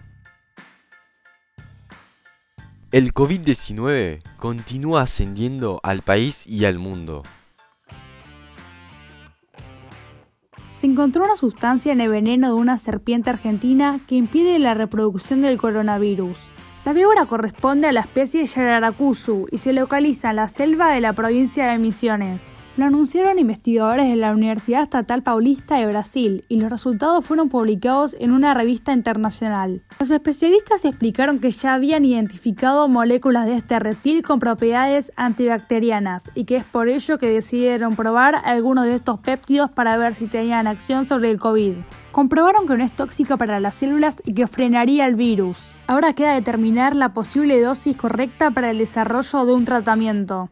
El 2.91 3.15
COVID-19 3.15 4.23
continúa 4.39 5.03
ascendiendo 5.03 5.79
al 5.85 6.03
país 6.03 6.49
y 6.49 6.65
al 6.65 6.81
mundo. 6.81 7.23
Se 10.71 10.87
encontró 10.87 11.25
una 11.25 11.37
sustancia 11.37 11.93
en 11.93 12.01
el 12.01 12.09
veneno 12.09 12.49
de 12.49 12.55
una 12.55 12.77
serpiente 12.79 13.31
argentina 13.31 14.01
que 14.09 14.17
impide 14.17 14.59
la 14.59 14.75
reproducción 14.75 15.43
del 15.43 15.59
coronavirus. 15.59 16.51
La 16.89 16.95
víbora 16.95 17.27
corresponde 17.27 17.87
a 17.87 17.93
la 17.93 18.01
especie 18.01 18.47
Yararacuzu 18.47 19.45
y 19.51 19.59
se 19.59 19.75
localiza 19.75 20.31
en 20.31 20.37
la 20.37 20.49
selva 20.49 20.95
de 20.95 21.03
la 21.03 21.13
provincia 21.13 21.67
de 21.67 21.77
Misiones. 21.77 22.43
Lo 22.79 22.87
anunciaron 22.87 23.39
investigadores 23.39 24.09
de 24.09 24.17
la 24.17 24.33
Universidad 24.33 24.85
Estatal 24.85 25.23
Paulista 25.23 25.77
de 25.77 25.87
Brasil 25.87 26.47
y 26.49 26.59
los 26.59 26.71
resultados 26.71 27.27
fueron 27.27 27.51
publicados 27.51 28.17
en 28.19 28.31
una 28.31 28.55
revista 28.55 28.95
internacional. 28.95 29.83
Los 30.01 30.11
especialistas 30.11 30.87
explicaron 30.87 31.41
que 31.41 31.51
ya 31.51 31.75
habían 31.75 32.07
identificado 32.07 32.89
moléculas 32.89 33.45
de 33.45 33.57
este 33.57 33.79
reptil 33.79 34.23
con 34.23 34.41
propiedades 34.41 35.13
antibacterianas 35.17 36.25
y 36.35 36.47
que 36.47 36.57
es 36.57 36.65
por 36.65 36.89
ello 36.89 37.19
que 37.19 37.29
decidieron 37.29 37.97
probar 37.97 38.35
algunos 38.47 38.87
de 38.87 38.95
estos 38.95 39.21
péptidos 39.21 39.71
para 39.71 39.99
ver 39.99 40.15
si 40.15 40.27
tenían 40.27 40.67
acción 40.67 41.07
sobre 41.07 41.31
el 41.33 41.39
COVID. 41.39 41.75
Comprobaron 42.13 42.67
que 42.67 42.79
no 42.79 42.85
es 42.85 42.93
tóxico 42.93 43.37
para 43.37 43.61
las 43.61 43.75
células 43.75 44.23
y 44.25 44.33
que 44.33 44.47
frenaría 44.47 45.05
el 45.05 45.17
virus. 45.17 45.68
Ahora 45.89 46.13
queda 46.13 46.35
determinar 46.35 46.95
la 46.95 47.15
posible 47.15 47.59
dosis 47.63 47.97
correcta 47.97 48.51
para 48.51 48.71
el 48.71 48.77
desarrollo 48.77 49.47
de 49.47 49.55
un 49.55 49.65
tratamiento. 49.65 50.51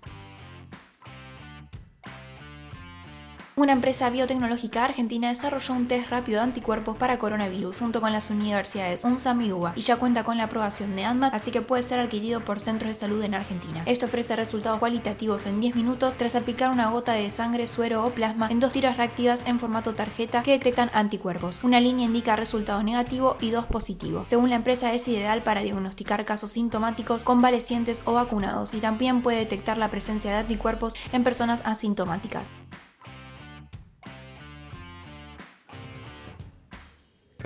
Una 3.58 3.72
empresa 3.72 4.10
biotecnológica 4.10 4.84
argentina 4.84 5.30
desarrolló 5.30 5.72
un 5.72 5.88
test 5.88 6.10
rápido 6.10 6.40
de 6.40 6.44
anticuerpos 6.44 6.98
para 6.98 7.18
coronavirus 7.18 7.78
junto 7.78 8.02
con 8.02 8.12
las 8.12 8.28
universidades 8.28 9.02
UNSAM 9.02 9.40
y 9.40 9.50
UBA 9.50 9.72
y 9.74 9.80
ya 9.80 9.96
cuenta 9.96 10.24
con 10.24 10.36
la 10.36 10.44
aprobación 10.44 10.94
de 10.94 11.06
ANMAT, 11.06 11.32
así 11.32 11.52
que 11.52 11.62
puede 11.62 11.82
ser 11.82 11.98
adquirido 11.98 12.44
por 12.44 12.60
centros 12.60 12.90
de 12.90 12.94
salud 12.94 13.24
en 13.24 13.34
Argentina. 13.34 13.82
Esto 13.86 14.04
ofrece 14.04 14.36
resultados 14.36 14.78
cualitativos 14.78 15.46
en 15.46 15.62
10 15.62 15.74
minutos 15.74 16.18
tras 16.18 16.34
aplicar 16.34 16.70
una 16.70 16.90
gota 16.90 17.12
de 17.12 17.30
sangre, 17.30 17.66
suero 17.66 18.04
o 18.04 18.10
plasma 18.10 18.48
en 18.50 18.60
dos 18.60 18.74
tiras 18.74 18.98
reactivas 18.98 19.42
en 19.46 19.58
formato 19.58 19.94
tarjeta 19.94 20.42
que 20.42 20.52
detectan 20.52 20.90
anticuerpos. 20.92 21.60
Una 21.64 21.80
línea 21.80 22.04
indica 22.04 22.36
resultado 22.36 22.82
negativo 22.82 23.38
y 23.40 23.52
dos 23.52 23.64
positivo. 23.64 24.26
Según 24.26 24.50
la 24.50 24.56
empresa 24.56 24.92
es 24.92 25.08
ideal 25.08 25.42
para 25.42 25.62
diagnosticar 25.62 26.26
casos 26.26 26.50
sintomáticos, 26.50 27.24
convalecientes 27.24 28.02
o 28.04 28.12
vacunados 28.12 28.74
y 28.74 28.80
también 28.80 29.22
puede 29.22 29.38
detectar 29.38 29.78
la 29.78 29.90
presencia 29.90 30.30
de 30.32 30.36
anticuerpos 30.40 30.92
en 31.10 31.24
personas 31.24 31.62
asintomáticas. 31.64 32.50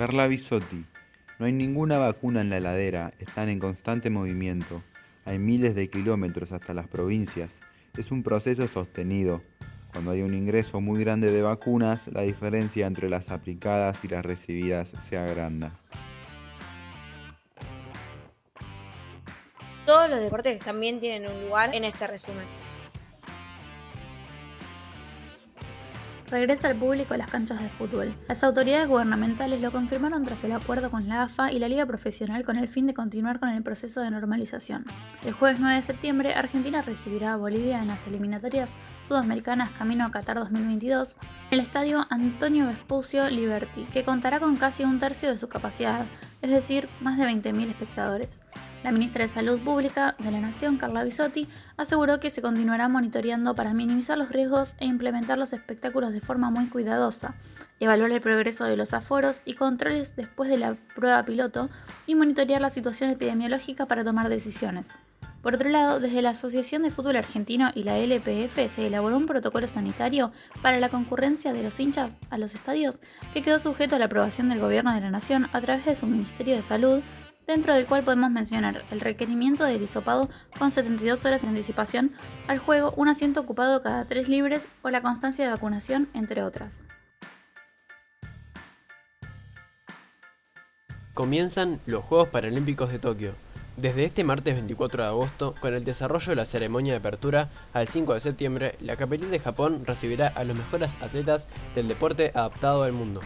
Carla 0.01 0.25
Bisotti. 0.25 0.83
No 1.37 1.45
hay 1.45 1.51
ninguna 1.51 1.99
vacuna 1.99 2.41
en 2.41 2.49
la 2.49 2.57
heladera, 2.57 3.13
están 3.19 3.49
en 3.49 3.59
constante 3.59 4.09
movimiento. 4.09 4.81
Hay 5.25 5.37
miles 5.37 5.75
de 5.75 5.91
kilómetros 5.91 6.51
hasta 6.51 6.73
las 6.73 6.87
provincias. 6.87 7.51
Es 7.95 8.09
un 8.09 8.23
proceso 8.23 8.67
sostenido. 8.67 9.43
Cuando 9.93 10.09
hay 10.09 10.23
un 10.23 10.33
ingreso 10.33 10.81
muy 10.81 10.99
grande 11.01 11.31
de 11.31 11.43
vacunas, 11.43 12.01
la 12.07 12.23
diferencia 12.23 12.87
entre 12.87 13.11
las 13.11 13.29
aplicadas 13.29 14.03
y 14.03 14.07
las 14.07 14.25
recibidas 14.25 14.87
se 15.07 15.19
agranda. 15.19 15.71
Todos 19.85 20.09
los 20.09 20.19
deportes 20.19 20.63
también 20.63 20.99
tienen 20.99 21.29
un 21.29 21.43
lugar 21.43 21.75
en 21.75 21.83
este 21.83 22.07
resumen. 22.07 22.70
Regresa 26.31 26.69
al 26.69 26.77
público 26.77 27.13
a 27.13 27.17
las 27.17 27.29
canchas 27.29 27.61
de 27.61 27.69
fútbol. 27.69 28.15
Las 28.27 28.43
autoridades 28.43 28.87
gubernamentales 28.87 29.61
lo 29.61 29.71
confirmaron 29.71 30.23
tras 30.23 30.43
el 30.45 30.53
acuerdo 30.53 30.89
con 30.89 31.07
la 31.07 31.23
AFA 31.23 31.51
y 31.51 31.59
la 31.59 31.67
Liga 31.67 31.85
Profesional 31.85 32.45
con 32.45 32.57
el 32.57 32.69
fin 32.69 32.87
de 32.87 32.93
continuar 32.93 33.39
con 33.39 33.49
el 33.49 33.61
proceso 33.61 34.01
de 34.01 34.09
normalización. 34.09 34.85
El 35.25 35.33
jueves 35.33 35.59
9 35.59 35.75
de 35.75 35.83
septiembre, 35.83 36.33
Argentina 36.33 36.81
recibirá 36.81 37.33
a 37.33 37.37
Bolivia 37.37 37.81
en 37.81 37.89
las 37.89 38.07
eliminatorias 38.07 38.75
sudamericanas 39.07 39.71
camino 39.71 40.05
a 40.05 40.11
Qatar 40.11 40.39
2022 40.39 41.17
en 41.19 41.27
el 41.51 41.59
estadio 41.59 42.07
Antonio 42.09 42.65
Vespucio 42.65 43.29
Liberty, 43.29 43.83
que 43.91 44.05
contará 44.05 44.39
con 44.39 44.55
casi 44.55 44.85
un 44.85 44.99
tercio 44.99 45.29
de 45.29 45.37
su 45.37 45.49
capacidad, 45.49 46.05
es 46.41 46.51
decir, 46.51 46.89
más 46.99 47.17
de 47.17 47.25
20.000 47.25 47.69
espectadores. 47.69 48.41
La 48.83 48.91
ministra 48.91 49.23
de 49.23 49.27
Salud 49.27 49.59
Pública 49.59 50.15
de 50.17 50.31
la 50.31 50.39
Nación, 50.39 50.77
Carla 50.77 51.03
Bisotti, 51.03 51.47
aseguró 51.77 52.19
que 52.19 52.31
se 52.31 52.41
continuará 52.41 52.89
monitoreando 52.89 53.53
para 53.53 53.73
minimizar 53.73 54.17
los 54.17 54.29
riesgos 54.29 54.75
e 54.79 54.85
implementar 54.85 55.37
los 55.37 55.53
espectáculos 55.53 56.11
de 56.11 56.21
forma 56.21 56.49
muy 56.49 56.67
cuidadosa, 56.67 57.35
evaluar 57.79 58.11
el 58.11 58.21
progreso 58.21 58.63
de 58.63 58.77
los 58.77 58.93
aforos 58.93 59.43
y 59.45 59.53
controles 59.53 60.15
después 60.15 60.49
de 60.49 60.57
la 60.57 60.75
prueba 60.95 61.21
piloto 61.21 61.69
y 62.07 62.15
monitorear 62.15 62.61
la 62.61 62.71
situación 62.71 63.11
epidemiológica 63.11 63.85
para 63.85 64.03
tomar 64.03 64.29
decisiones. 64.29 64.95
Por 65.41 65.55
otro 65.55 65.69
lado, 65.69 65.99
desde 65.99 66.21
la 66.21 66.31
Asociación 66.31 66.83
de 66.83 66.91
Fútbol 66.91 67.15
Argentino 67.15 67.71
y 67.73 67.83
la 67.83 67.97
LPF 67.97 68.67
se 68.67 68.85
elaboró 68.85 69.17
un 69.17 69.25
protocolo 69.25 69.67
sanitario 69.67 70.31
para 70.61 70.79
la 70.79 70.89
concurrencia 70.89 71.51
de 71.51 71.63
los 71.63 71.79
hinchas 71.79 72.19
a 72.29 72.37
los 72.37 72.53
estadios 72.53 72.99
que 73.33 73.41
quedó 73.41 73.57
sujeto 73.57 73.95
a 73.95 73.99
la 73.99 74.05
aprobación 74.05 74.49
del 74.49 74.59
Gobierno 74.59 74.93
de 74.93 75.01
la 75.01 75.09
Nación 75.09 75.47
a 75.51 75.61
través 75.61 75.85
de 75.85 75.95
su 75.95 76.05
Ministerio 76.05 76.55
de 76.55 76.61
Salud, 76.61 77.01
dentro 77.47 77.73
del 77.73 77.87
cual 77.87 78.03
podemos 78.03 78.29
mencionar 78.29 78.83
el 78.91 79.01
requerimiento 79.01 79.63
del 79.63 79.81
hisopado 79.81 80.29
con 80.59 80.69
72 80.69 81.25
horas 81.25 81.41
de 81.41 81.47
anticipación 81.47 82.11
al 82.47 82.59
juego, 82.59 82.93
un 82.95 83.09
asiento 83.09 83.41
ocupado 83.41 83.81
cada 83.81 84.05
tres 84.05 84.29
libres 84.29 84.67
o 84.83 84.91
la 84.91 85.01
constancia 85.01 85.43
de 85.43 85.51
vacunación, 85.51 86.07
entre 86.13 86.43
otras. 86.43 86.85
Comienzan 91.15 91.79
los 91.87 92.03
Juegos 92.03 92.29
Paralímpicos 92.29 92.91
de 92.91 92.99
Tokio. 92.99 93.50
Desde 93.81 94.03
este 94.03 94.23
martes 94.23 94.53
24 94.53 95.01
de 95.01 95.09
agosto, 95.09 95.55
con 95.59 95.73
el 95.73 95.83
desarrollo 95.83 96.29
de 96.29 96.35
la 96.35 96.45
ceremonia 96.45 96.93
de 96.93 96.99
apertura 96.99 97.49
al 97.73 97.87
5 97.87 98.13
de 98.13 98.19
septiembre, 98.19 98.75
la 98.79 98.95
capital 98.95 99.31
de 99.31 99.39
Japón 99.39 99.81
recibirá 99.87 100.27
a 100.27 100.43
los 100.43 100.55
mejores 100.55 100.93
atletas 101.01 101.47
del 101.73 101.87
deporte 101.87 102.29
adaptado 102.35 102.83
al 102.83 102.91
mundo. 102.91 103.21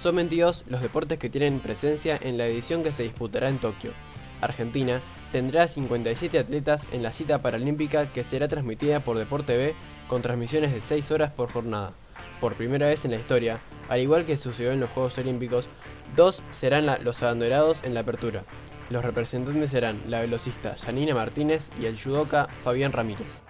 Son 0.00 0.16
22 0.16 0.64
los 0.66 0.80
deportes 0.80 1.18
que 1.18 1.28
tienen 1.28 1.60
presencia 1.60 2.18
en 2.22 2.38
la 2.38 2.46
edición 2.46 2.82
que 2.82 2.92
se 2.92 3.02
disputará 3.02 3.50
en 3.50 3.58
Tokio. 3.58 3.92
Argentina 4.40 5.02
tendrá 5.30 5.68
57 5.68 6.38
atletas 6.38 6.88
en 6.90 7.02
la 7.02 7.12
cita 7.12 7.42
paralímpica 7.42 8.10
que 8.10 8.24
será 8.24 8.48
transmitida 8.48 9.00
por 9.00 9.18
Deporte 9.18 9.58
B 9.58 9.74
con 10.08 10.22
transmisiones 10.22 10.72
de 10.72 10.80
6 10.80 11.10
horas 11.10 11.32
por 11.32 11.52
jornada. 11.52 11.92
Por 12.40 12.54
primera 12.54 12.86
vez 12.86 13.04
en 13.04 13.10
la 13.10 13.18
historia, 13.18 13.60
al 13.90 14.00
igual 14.00 14.24
que 14.24 14.38
sucedió 14.38 14.72
en 14.72 14.80
los 14.80 14.88
Juegos 14.88 15.18
Olímpicos, 15.18 15.68
dos 16.16 16.42
serán 16.50 16.86
los 17.04 17.22
abanderados 17.22 17.84
en 17.84 17.92
la 17.92 18.00
apertura. 18.00 18.44
Los 18.90 19.04
representantes 19.04 19.70
serán 19.70 20.00
la 20.06 20.20
velocista 20.20 20.76
Janina 20.78 21.14
Martínez 21.14 21.70
y 21.80 21.86
el 21.86 22.00
judoka 22.00 22.46
Fabián 22.46 22.92
Ramírez. 22.92 23.42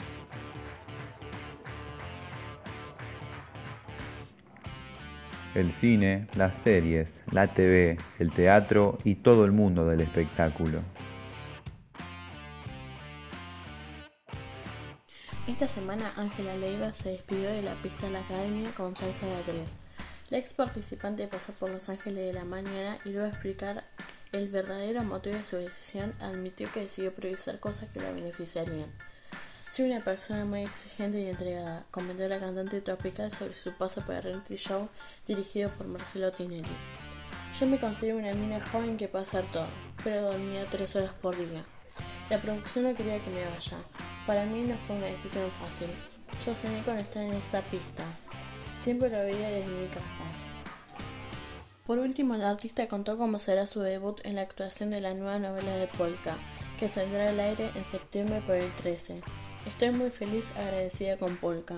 el 5.58 5.72
cine, 5.80 6.28
las 6.36 6.54
series, 6.62 7.08
la 7.32 7.52
TV, 7.52 7.98
el 8.18 8.30
teatro 8.32 8.98
y 9.04 9.16
todo 9.16 9.44
el 9.44 9.52
mundo 9.52 9.86
del 9.86 10.00
espectáculo. 10.00 10.80
Esta 15.46 15.66
semana 15.66 16.12
Ángela 16.16 16.56
Leiva 16.56 16.90
se 16.90 17.10
despidió 17.10 17.50
de 17.50 17.62
la 17.62 17.74
pista 17.76 18.06
de 18.06 18.12
la 18.12 18.20
academia 18.20 18.70
con 18.76 18.94
salsa 18.94 19.26
de 19.26 19.42
tres. 19.42 19.78
La 20.30 20.38
ex 20.38 20.52
participante 20.52 21.26
pasó 21.26 21.52
por 21.54 21.70
Los 21.70 21.88
Ángeles 21.88 22.26
de 22.26 22.32
la 22.34 22.44
Mañana 22.44 22.98
y 23.04 23.10
luego 23.10 23.24
de 23.24 23.30
explicar 23.30 23.84
el 24.32 24.48
verdadero 24.48 25.02
motivo 25.04 25.36
de 25.36 25.44
su 25.44 25.56
decisión 25.56 26.12
admitió 26.20 26.70
que 26.72 26.80
decidió 26.80 27.14
priorizar 27.14 27.60
cosas 27.60 27.88
que 27.90 28.00
la 28.00 28.12
beneficiarían. 28.12 28.92
Soy 29.70 29.90
una 29.90 30.00
persona 30.00 30.44
muy 30.44 30.62
exigente 30.62 31.20
y 31.20 31.28
entregada, 31.28 31.84
comentó 31.90 32.26
la 32.28 32.40
cantante 32.40 32.80
tropical 32.80 33.30
sobre 33.30 33.54
su 33.54 33.72
paso 33.72 34.02
por 34.02 34.16
el 34.16 34.22
reality 34.22 34.56
show 34.56 34.88
dirigido 35.26 35.70
por 35.70 35.86
Marcelo 35.86 36.30
Tinelli. 36.32 36.68
Yo 37.58 37.66
me 37.66 37.80
considero 37.80 38.18
una 38.18 38.32
mina 38.34 38.66
joven 38.68 38.96
que 38.96 39.08
puede 39.08 39.22
hacer 39.22 39.44
todo, 39.52 39.66
pero 40.04 40.22
dormía 40.22 40.66
tres 40.70 40.94
horas 40.96 41.12
por 41.22 41.36
día. 41.36 41.64
La 42.30 42.40
producción 42.40 42.84
no 42.84 42.94
quería 42.94 43.22
que 43.22 43.30
me 43.30 43.44
vaya. 43.44 43.78
Para 44.26 44.44
mí 44.44 44.62
no 44.62 44.76
fue 44.76 44.96
una 44.96 45.06
decisión 45.06 45.50
fácil. 45.52 45.88
Yo 46.44 46.54
soñé 46.54 46.82
con 46.84 46.98
estar 46.98 47.22
en 47.22 47.32
esta 47.32 47.62
pista. 47.62 48.04
Siempre 48.76 49.08
lo 49.08 49.18
veía 49.18 49.48
desde 49.48 49.66
mi 49.66 49.88
casa. 49.88 50.24
Por 51.88 52.00
último, 52.00 52.34
el 52.34 52.44
artista 52.44 52.86
contó 52.86 53.16
cómo 53.16 53.38
será 53.38 53.64
su 53.64 53.80
debut 53.80 54.20
en 54.22 54.34
la 54.34 54.42
actuación 54.42 54.90
de 54.90 55.00
la 55.00 55.14
nueva 55.14 55.38
novela 55.38 55.74
de 55.74 55.86
Polka, 55.86 56.36
que 56.78 56.86
saldrá 56.86 57.30
al 57.30 57.40
aire 57.40 57.70
en 57.74 57.82
septiembre 57.82 58.42
por 58.44 58.56
el 58.56 58.70
13. 58.72 59.22
Estoy 59.64 59.92
muy 59.92 60.10
feliz 60.10 60.54
agradecida 60.54 61.16
con 61.16 61.34
Polka. 61.38 61.76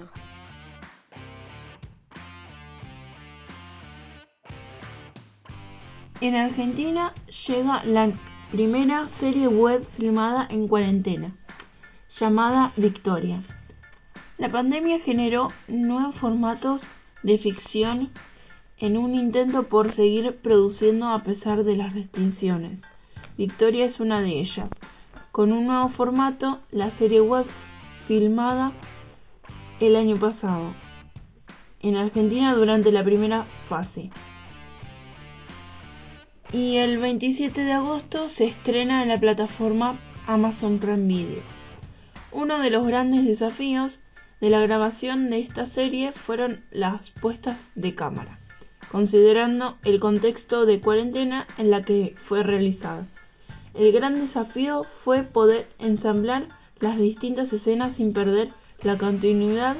En 6.21 6.35
Argentina 6.35 7.14
llega 7.47 7.85
la 7.85 8.11
primera 8.50 9.09
serie 9.21 9.47
web 9.47 9.87
filmada 9.97 10.49
en 10.50 10.67
cuarentena, 10.67 11.37
llamada 12.19 12.73
Victoria. 12.76 13.45
La 14.38 14.49
pandemia 14.49 14.99
generó 15.05 15.47
nuevos 15.69 16.17
formatos 16.17 16.81
de 17.23 17.38
ficción 17.38 18.11
en 18.80 18.96
un 18.96 19.14
intento 19.14 19.64
por 19.64 19.94
seguir 19.94 20.38
produciendo 20.42 21.08
a 21.08 21.22
pesar 21.22 21.64
de 21.64 21.76
las 21.76 21.94
restricciones. 21.94 22.80
Victoria 23.37 23.87
es 23.87 24.00
una 24.00 24.20
de 24.20 24.40
ellas. 24.40 24.68
Con 25.32 25.52
un 25.52 25.66
nuevo 25.66 25.88
formato, 25.90 26.60
la 26.72 26.90
serie 26.92 27.20
web 27.20 27.46
filmada 28.08 28.72
el 29.80 29.96
año 29.96 30.16
pasado 30.16 30.75
en 31.82 31.96
Argentina 31.96 32.54
durante 32.54 32.92
la 32.92 33.04
primera 33.04 33.44
fase. 33.68 34.10
Y 36.52 36.76
el 36.76 36.99
27 36.99 37.60
de 37.60 37.72
agosto 37.72 38.30
se 38.37 38.46
estrena 38.46 39.02
en 39.02 39.08
la 39.08 39.16
plataforma 39.18 39.99
Amazon 40.26 40.78
Prime 40.78 41.06
Video. 41.06 41.42
Uno 42.32 42.58
de 42.58 42.70
los 42.70 42.87
grandes 42.87 43.25
desafíos 43.25 43.92
de 44.40 44.50
la 44.50 44.60
grabación 44.60 45.30
de 45.30 45.40
esta 45.40 45.70
serie 45.70 46.12
fueron 46.12 46.60
las 46.70 47.00
puestas 47.20 47.56
de 47.75 47.94
cámara, 47.94 48.39
considerando 48.90 49.76
el 49.85 50.00
contexto 50.00 50.66
de 50.66 50.80
cuarentena 50.80 51.47
en 51.59 51.70
la 51.70 51.82
que 51.82 52.14
fue 52.26 52.42
realizada. 52.42 53.06
El 53.75 53.92
gran 53.92 54.14
desafío 54.14 54.82
fue 55.04 55.23
poder 55.23 55.68
ensamblar 55.78 56.49
las 56.80 56.99
distintas 56.99 57.52
escenas 57.52 57.97
sin 57.97 58.12
perder 58.12 58.49
la 58.82 58.99
continuidad 58.99 59.76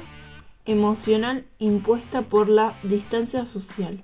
emocional 0.65 1.45
impuesta 1.59 2.21
por 2.21 2.47
la 2.47 2.73
distancia 2.83 3.45
social. 3.51 4.01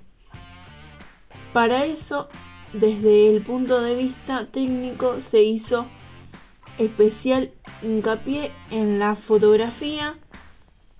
Para 1.52 1.86
eso, 1.86 2.28
desde 2.72 3.34
el 3.34 3.42
punto 3.42 3.80
de 3.80 3.94
vista 3.94 4.46
técnico, 4.52 5.16
se 5.30 5.42
hizo 5.42 5.86
especial 6.78 7.50
hincapié 7.82 8.50
en 8.70 8.98
la 8.98 9.16
fotografía 9.16 10.16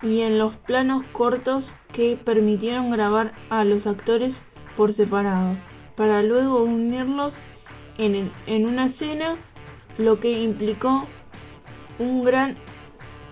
y 0.02 0.20
en 0.20 0.38
los 0.38 0.54
planos 0.58 1.04
cortos 1.12 1.64
que 1.92 2.16
permitieron 2.16 2.90
grabar 2.90 3.32
a 3.50 3.64
los 3.64 3.86
actores 3.86 4.34
por 4.76 4.94
separado, 4.94 5.56
para 5.96 6.22
luego 6.22 6.62
unirlos 6.62 7.32
en, 7.98 8.30
en 8.46 8.68
una 8.68 8.86
escena, 8.86 9.36
lo 9.98 10.20
que 10.20 10.30
implicó 10.30 11.06
un 11.98 12.22
gran 12.22 12.56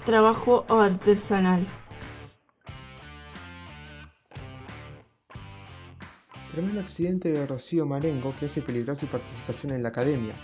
trabajo 0.05 0.65
artesanal. 0.69 1.67
Tremendo 6.53 6.81
accidente 6.81 7.29
de 7.31 7.47
Rocío 7.47 7.87
Marengo 7.87 8.35
que 8.41 8.47
hace 8.47 8.63
peligrosa 8.63 9.03
su 9.03 9.07
participación 9.09 9.75
en 9.75 9.83
la 9.83 9.91
academia. 9.91 10.35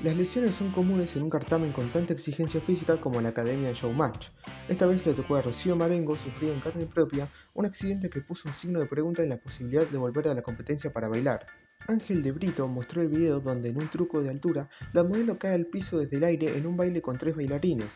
Las 0.00 0.16
lesiones 0.16 0.54
son 0.54 0.70
comunes 0.70 1.16
en 1.16 1.24
un 1.24 1.30
cartamen 1.30 1.72
con 1.72 1.88
tanta 1.88 2.12
exigencia 2.12 2.60
física 2.60 3.00
como 3.00 3.20
la 3.20 3.30
Academia 3.30 3.72
Showmatch. 3.72 4.28
Esta 4.68 4.86
vez 4.86 5.04
le 5.04 5.12
tocó 5.12 5.34
a 5.34 5.42
Rocío 5.42 5.74
Marengo 5.74 6.14
sufrir 6.14 6.52
en 6.52 6.60
carne 6.60 6.86
propia 6.86 7.26
un 7.54 7.66
accidente 7.66 8.08
que 8.08 8.20
puso 8.20 8.48
un 8.48 8.54
signo 8.54 8.78
de 8.78 8.86
pregunta 8.86 9.24
en 9.24 9.30
la 9.30 9.38
posibilidad 9.38 9.84
de 9.84 9.98
volver 9.98 10.28
a 10.28 10.34
la 10.34 10.42
competencia 10.42 10.92
para 10.92 11.08
bailar. 11.08 11.46
Ángel 11.88 12.22
de 12.22 12.30
Brito 12.30 12.68
mostró 12.68 13.02
el 13.02 13.08
video 13.08 13.40
donde 13.40 13.70
en 13.70 13.76
un 13.76 13.88
truco 13.88 14.22
de 14.22 14.30
altura 14.30 14.70
la 14.92 15.02
modelo 15.02 15.36
cae 15.36 15.54
al 15.54 15.66
piso 15.66 15.98
desde 15.98 16.18
el 16.18 16.24
aire 16.24 16.56
en 16.56 16.68
un 16.68 16.76
baile 16.76 17.02
con 17.02 17.18
tres 17.18 17.34
bailarines. 17.34 17.88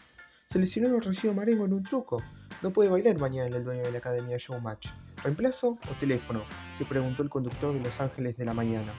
Se 0.51 0.59
lesionó 0.59 0.99
Rocío 0.99 1.33
Marengo 1.33 1.67
en 1.67 1.73
un 1.73 1.85
truco. 1.85 2.21
No 2.63 2.73
puede 2.73 2.91
bailar 2.91 3.21
mañana 3.21 3.57
el 3.57 3.63
dueño 3.63 3.85
de 3.85 3.93
la 3.93 3.99
Academia 3.99 4.39
Showmatch. 4.39 4.89
¿Reemplazo 5.23 5.79
o 5.89 5.95
teléfono? 6.01 6.43
se 6.77 6.85
preguntó 6.85 7.23
el 7.23 7.29
conductor 7.29 7.73
de 7.73 7.79
Los 7.81 8.01
Ángeles 8.01 8.37
de 8.37 8.45
la 8.45 8.55
Mañana. 8.55 8.93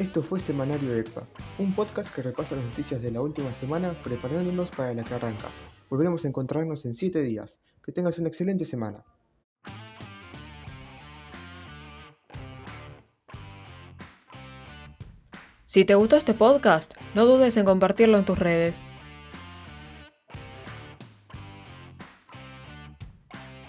Esto 0.00 0.22
fue 0.22 0.40
Semanario 0.40 0.96
ECPA, 0.96 1.26
un 1.58 1.74
podcast 1.74 2.10
que 2.14 2.22
repasa 2.22 2.56
las 2.56 2.64
noticias 2.64 3.02
de 3.02 3.10
la 3.10 3.20
última 3.20 3.52
semana 3.52 3.92
preparándonos 4.02 4.70
para 4.70 4.94
la 4.94 5.04
que 5.04 5.12
arranca. 5.12 5.48
Volveremos 5.90 6.24
a 6.24 6.28
encontrarnos 6.28 6.86
en 6.86 6.94
7 6.94 7.20
días. 7.20 7.60
Que 7.84 7.92
tengas 7.92 8.18
una 8.18 8.28
excelente 8.28 8.64
semana. 8.64 9.04
Si 15.66 15.84
te 15.84 15.94
gustó 15.94 16.16
este 16.16 16.32
podcast, 16.32 16.94
no 17.14 17.26
dudes 17.26 17.58
en 17.58 17.66
compartirlo 17.66 18.16
en 18.16 18.24
tus 18.24 18.38
redes. 18.38 18.82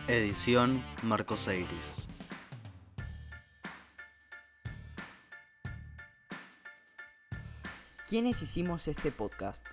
Edición 0.07 0.81
Marcos 1.03 1.45
Eiris. 1.49 2.00
¿Quiénes 8.11 8.41
hicimos 8.41 8.89
este 8.89 9.09
podcast? 9.09 9.65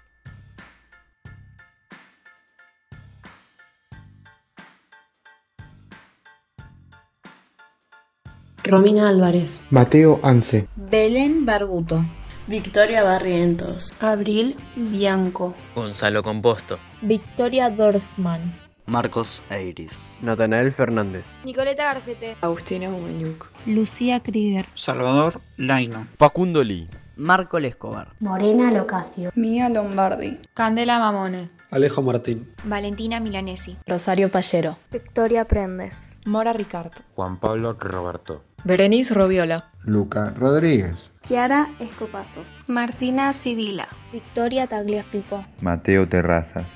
Romina 8.63 9.09
Álvarez, 9.09 9.61
Mateo 9.71 10.21
Anse, 10.23 10.69
Belén 10.77 11.47
Barbuto, 11.47 12.05
Victoria 12.47 13.03
Barrientos, 13.03 13.93
Abril 13.99 14.55
Bianco, 14.77 15.57
Gonzalo 15.75 16.23
Composto, 16.23 16.79
Victoria 17.03 17.71
Dorfman, 17.71 18.57
Marcos 18.87 19.43
Eiris, 19.51 20.15
Natanael 20.23 20.73
Fernández, 20.73 21.25
Nicoleta 21.45 21.87
Garcete, 21.87 22.37
Agustina 22.41 22.89
Humenyuk, 22.89 23.51
Lucía 23.67 24.21
Krieger, 24.21 24.67
Salvador 24.75 25.41
Laino, 25.57 26.07
Facundo 26.17 26.63
Lee, 26.63 26.89
Marco 27.19 27.59
Lescobar, 27.59 28.15
Morena 28.21 28.71
Locasio, 28.71 29.31
Mía 29.35 29.69
Lombardi, 29.69 30.39
Candela 30.55 31.01
Mamone, 31.01 31.51
Alejo 31.73 32.01
Martín, 32.01 32.49
Valentina 32.63 33.19
Milanesi, 33.19 33.77
Rosario 33.89 34.31
Pallero, 34.31 34.77
Victoria 34.93 35.45
Prendes, 35.45 36.17
Mora 36.27 36.53
Ricardo, 36.53 36.97
Juan 37.17 37.41
Pablo 37.41 37.73
Roberto, 37.73 38.45
Berenice 38.63 39.15
Robiola, 39.15 39.65
Luca 39.83 40.33
Rodríguez, 40.39 41.11
Chiara 41.27 41.67
Escopazo, 41.81 42.45
Martina 42.69 43.33
Civila, 43.33 43.89
Victoria 44.13 44.69
Tagliafico, 44.69 45.45
Mateo 45.61 46.07
Terrazas, 46.09 46.67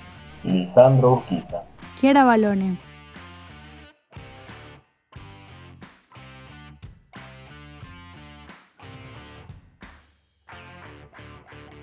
Lisandro 0.42 1.12
Urquiza, 1.12 1.62
Chiara 2.00 2.24
Balone, 2.24 2.78